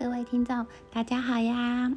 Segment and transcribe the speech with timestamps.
[0.00, 1.92] 各位听众，大家好呀！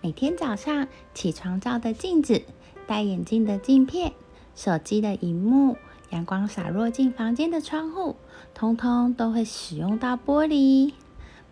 [0.00, 2.40] 每天早上起床照的镜子、
[2.86, 4.14] 戴眼镜的镜片、
[4.54, 5.76] 手机的荧幕、
[6.08, 8.16] 阳光洒落进房间的窗户，
[8.54, 10.94] 通通都会使用到玻璃。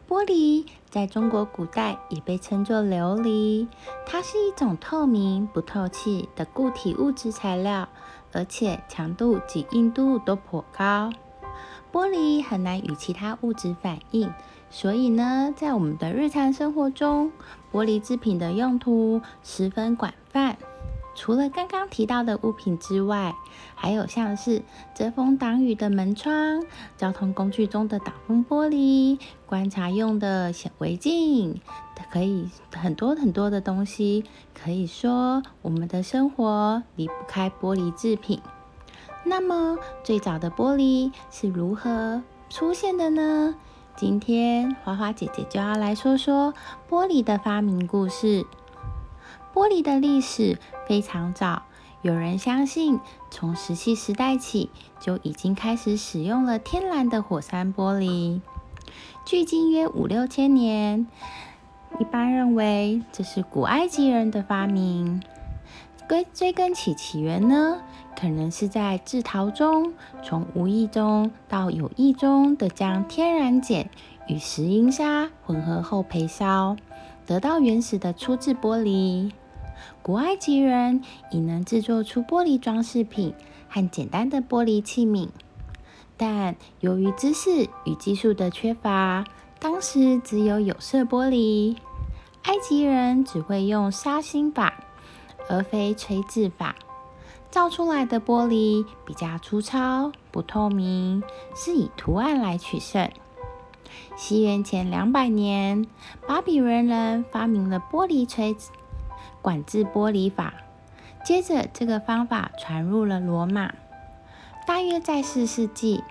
[0.08, 3.68] 玻璃在中国古代也被称作琉璃，
[4.06, 7.86] 它是一种透明、不透气的固体物质材料，
[8.32, 11.10] 而且强度及硬度都颇高。
[11.92, 14.32] 玻璃很难与其他物质反应。
[14.68, 17.30] 所以呢，在我们的日常生活中，
[17.72, 20.56] 玻璃制品的用途十分广泛。
[21.14, 23.34] 除了刚刚提到的物品之外，
[23.74, 24.60] 还有像是
[24.94, 26.62] 遮风挡雨的门窗、
[26.98, 31.58] 交通工具中的挡风玻璃、观察用的显微镜，
[32.12, 34.24] 可以很多很多的东西。
[34.52, 38.38] 可以说，我们的生活离不开玻璃制品。
[39.28, 43.56] 那么，最早的玻璃是如何出现的呢？
[43.96, 46.54] 今天花花姐姐就要来说说
[46.88, 48.46] 玻璃的发明故事。
[49.52, 51.64] 玻璃的历史非常早，
[52.02, 58.40] 有人相信从石器时代起就已经开始使用了天然的火山玻璃，
[59.24, 61.08] 距今约五六千年。
[61.98, 65.20] 一般认为这是古埃及人的发明。
[66.08, 67.80] 追追根起起源呢，
[68.18, 73.90] 可能是在制陶中，从无意中到有意中的将天然碱
[74.28, 76.76] 与石英砂混合后焙烧，
[77.26, 79.32] 得到原始的粗制玻璃。
[80.00, 83.34] 古埃及人已能制作出玻璃装饰品
[83.68, 85.28] 和简单的玻璃器皿，
[86.16, 89.24] 但由于知识与技术的缺乏，
[89.58, 91.76] 当时只有有色玻璃，
[92.44, 94.85] 埃及人只会用砂芯法。
[95.48, 96.76] 而非吹制法，
[97.50, 101.22] 造出来的玻璃比较粗糙、不透明，
[101.54, 103.10] 是以图案来取胜。
[104.16, 105.86] 西元前两百年，
[106.26, 108.70] 巴比伦人发明了玻璃锤子
[109.40, 110.54] 管制玻璃法，
[111.24, 113.72] 接着这个方法传入了罗马。
[114.66, 116.02] 大约在四世纪，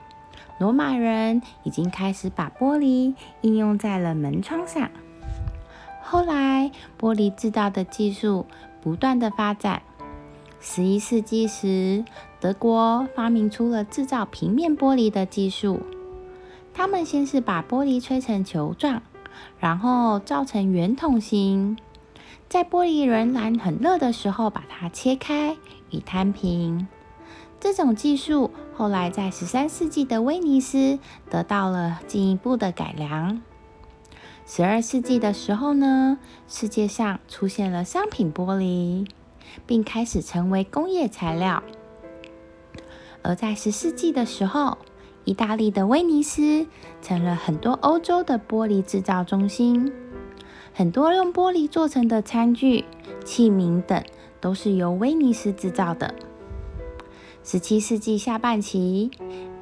[0.57, 4.89] 罗马人已经开始把玻璃应用在了门窗上。
[6.01, 8.45] 后来，玻璃制造的技术。
[8.85, 9.81] 不断的发展。
[10.59, 12.05] 十一世纪时，
[12.39, 15.81] 德国发明出了制造平面玻璃的技术。
[16.71, 19.01] 他们先是把玻璃吹成球状，
[19.57, 21.79] 然后造成圆筒形，
[22.47, 25.57] 在玻璃仍然很热的时候把它切开
[25.89, 26.87] 与摊平。
[27.59, 30.99] 这种技术后来在十三世纪的威尼斯
[31.31, 33.41] 得到了进一步的改良。
[34.47, 39.07] 十二世纪的时候呢，世界上出现了商品玻璃，
[39.65, 41.63] 并开始成为工业材料。
[43.23, 44.77] 而在十世纪的时候，
[45.23, 46.67] 意大利的威尼斯
[47.01, 49.91] 成了很多欧洲的玻璃制造中心，
[50.75, 52.85] 很多用玻璃做成的餐具、
[53.25, 54.03] 器皿等
[54.39, 56.13] 都是由威尼斯制造的。
[57.43, 59.09] 十七世纪下半期，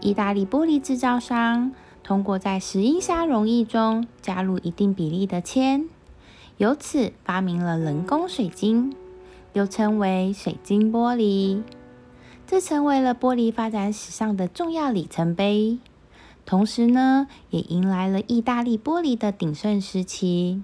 [0.01, 1.71] 意大利玻璃制造商。
[2.03, 5.87] 通过在石英砂溶液中加入一定比例的铅，
[6.57, 8.93] 由此发明了人工水晶，
[9.53, 11.63] 又称为水晶玻璃。
[12.45, 15.79] 这成为了玻璃发展史上的重要里程碑。
[16.45, 20.61] 同时呢，也迎来了意大利玻璃的鼎盛时期。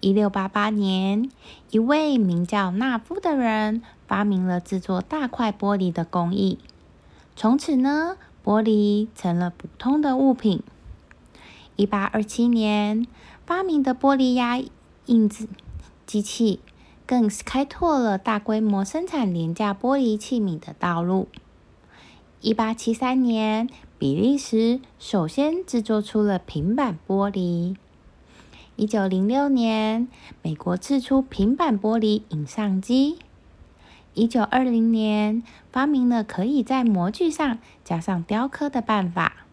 [0.00, 1.30] 一六八八年，
[1.70, 6.58] 一位名叫纳夫的人发明了制作大块玻璃的工艺。
[7.36, 8.16] 从此呢。
[8.44, 10.62] 玻璃成了普通的物品。
[11.76, 13.06] 一八二七年
[13.46, 14.62] 发明的玻璃压
[15.06, 15.48] 印机
[16.06, 16.60] 机器，
[17.06, 21.28] 更开拓了大规模生产廉价玻璃器皿的道路。
[22.40, 23.68] 一八七三年，
[23.98, 27.74] 比利时首先制作出了平板玻璃。
[28.76, 30.08] 一九零六年，
[30.42, 33.18] 美国制出平板玻璃影像机。
[34.14, 35.42] 一九二零年，
[35.72, 39.44] 发明了可以在模具上加上雕刻的办法，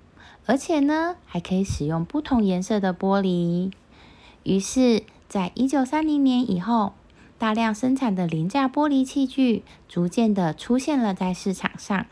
[0.45, 3.71] 而且呢，还可以使用不同颜色的玻璃。
[4.44, 6.94] 于是，在一九三零年以后，
[7.39, 12.06] 大量生产的廉价玻璃器具逐渐的出现了在市场上。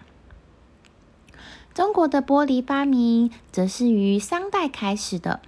[1.75, 5.39] 中国的玻璃发明，则是于商代开始的。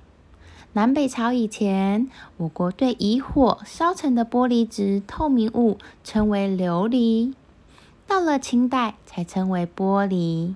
[0.73, 7.33] 南北朝以前，我国对以火烧成的玻璃质透明物称为琉璃。
[8.07, 10.55] 到了清代，才称为玻璃。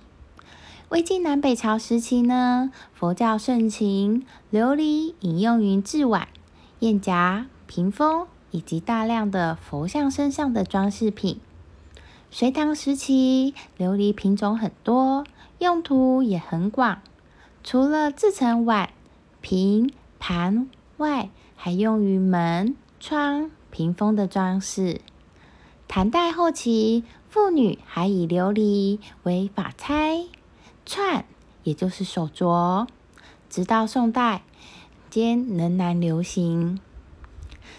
[0.88, 6.30] 魏晋南北朝时期呢，佛教盛行，琉璃引用于制碗、
[6.80, 11.42] 砚夹、屏风以及大量的佛像身上的装饰品。
[12.32, 15.26] 隋唐时期，琉璃品种很多，
[15.60, 17.02] 用途也很广，
[17.66, 18.92] 除了制成碗、
[19.42, 19.92] 瓶。
[20.28, 20.68] 盘
[20.98, 25.00] 外还用于门窗、屏风的装饰。
[25.88, 30.26] 唐代后期，妇女还以琉璃为发钗、
[30.84, 31.26] 串，
[31.62, 32.88] 也就是手镯。
[33.52, 34.42] 直到宋代
[35.12, 36.80] 间仍然流行。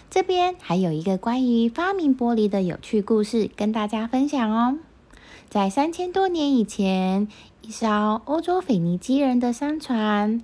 [0.09, 4.79] 这边还有一个关于发明玻璃的有趣故事跟大家分享哦。
[5.49, 7.27] 在三千多年以前，
[7.61, 10.41] 一艘欧洲腓尼基人的商船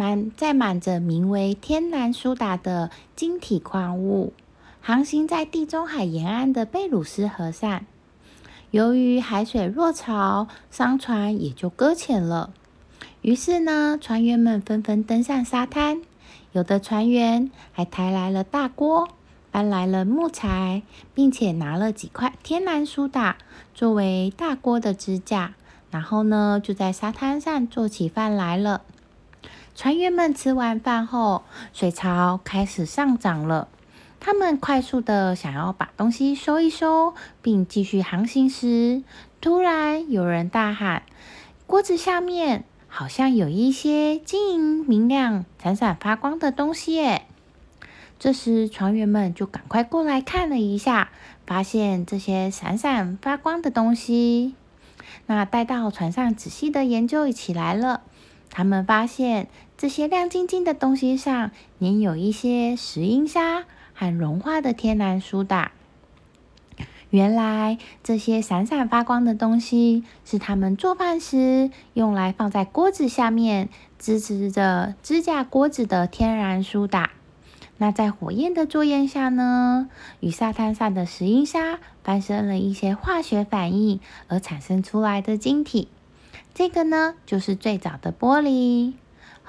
[0.00, 4.32] 满载满着名为天然苏打的晶体矿物。
[4.80, 7.84] 航行在地中海沿岸的贝鲁斯河上，
[8.70, 12.50] 由于海水弱潮，商船也就搁浅了。
[13.20, 16.00] 于是呢，船员们纷纷登上沙滩，
[16.52, 19.06] 有的船员还抬来了大锅，
[19.50, 20.82] 搬来了木材，
[21.12, 23.36] 并且拿了几块天然苏打
[23.74, 25.52] 作为大锅的支架，
[25.90, 28.80] 然后呢，就在沙滩上做起饭来了。
[29.80, 31.42] 船员们吃完饭后，
[31.72, 33.68] 水潮开始上涨了。
[34.20, 39.02] 他们快速的想要把东西收一收，并继续航行时，
[39.40, 41.04] 突然有人大喊
[41.66, 47.22] ：“锅子下面好像有一些晶莹明亮、闪闪发光的东西！”耶！
[48.18, 51.08] 这时，船员们就赶快过来看了一下，
[51.46, 54.54] 发现这些闪闪发光的东西。
[55.24, 58.02] 那带到船上仔细的研究起来了。
[58.52, 59.46] 他们发现
[59.80, 63.64] 这些亮晶晶的东西上粘有一些石英砂。
[63.92, 65.72] 和融化的天然苏打。
[67.10, 73.68] 原来这些闪闪发光的东西是他们做饭时用来放在锅子下面
[73.98, 77.10] 支持着支架锅子的天然苏打。
[77.76, 79.90] 那在火焰的作用下呢，
[80.20, 85.88] 与沙滩上的石英砂发生了一些化学反应而产生出来的晶体。
[86.54, 88.94] 这个呢，就是最早的玻璃。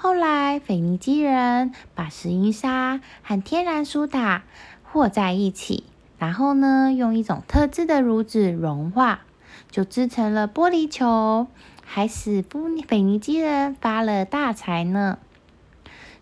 [0.04, 4.42] 后来，腓尼基人把石英砂和天然苏打
[4.82, 5.84] 和在一起，
[6.18, 9.22] 然后呢，用一种特制的炉子融化，
[9.70, 11.46] 就制成了玻璃球，
[11.86, 15.20] 还使腓尼基人发了大财呢。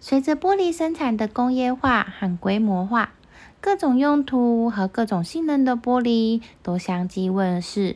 [0.01, 3.13] 随着玻璃生产的工业化和规模化，
[3.61, 7.95] 各种用途和各种性能的玻璃都相继问世。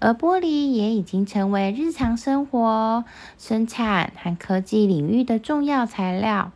[0.00, 3.04] 而玻璃也已经成为日常生活、
[3.38, 6.52] 生产和科技领域的重要材料，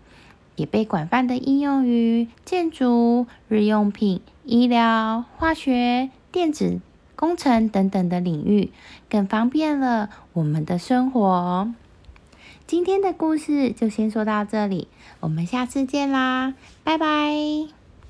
[0.57, 6.81] 也被广泛的应用于建筑、日用品、医疗、化学、电子
[7.15, 8.73] 工程等等的领域，
[9.09, 11.73] 更方便了我们的生活。
[12.67, 14.89] 今天的故事就先说到这里，
[15.21, 17.84] 我们下次见啦，拜拜。